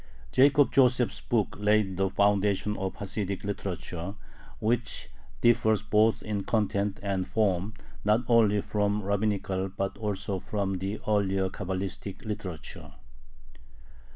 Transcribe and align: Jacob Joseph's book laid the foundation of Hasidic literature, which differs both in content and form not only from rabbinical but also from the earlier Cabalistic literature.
Jacob 0.31 0.71
Joseph's 0.71 1.21
book 1.21 1.55
laid 1.59 1.95
the 1.95 2.09
foundation 2.09 2.75
of 2.75 2.93
Hasidic 2.95 3.43
literature, 3.43 4.15
which 4.57 5.11
differs 5.41 5.83
both 5.83 6.23
in 6.23 6.43
content 6.43 6.99
and 7.03 7.27
form 7.27 7.75
not 8.03 8.21
only 8.27 8.61
from 8.61 9.03
rabbinical 9.03 9.69
but 9.69 9.99
also 9.99 10.39
from 10.39 10.79
the 10.79 10.99
earlier 11.07 11.49
Cabalistic 11.51 12.25
literature. 12.25 12.95